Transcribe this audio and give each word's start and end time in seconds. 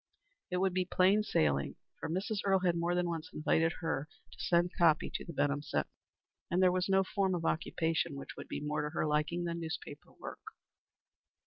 It 0.49 0.57
would 0.57 0.73
be 0.73 0.83
plain 0.85 1.21
sailing, 1.21 1.75
for 1.99 2.09
Mrs. 2.09 2.39
Earle 2.43 2.61
had 2.65 2.75
more 2.75 2.95
than 2.95 3.07
once 3.07 3.29
invited 3.31 3.73
her 3.81 4.07
to 4.31 4.39
send 4.39 4.75
copy 4.75 5.11
to 5.13 5.23
the 5.23 5.31
Benham 5.31 5.61
Sentinel, 5.61 5.91
and 6.49 6.59
there 6.59 6.71
was 6.71 6.89
no 6.89 7.03
form 7.03 7.35
of 7.35 7.45
occupation 7.45 8.15
which 8.15 8.35
would 8.35 8.47
be 8.47 8.59
more 8.61 8.81
to 8.81 8.89
her 8.95 9.05
liking 9.05 9.43
than 9.43 9.59
newspaper 9.59 10.11
work. 10.13 10.41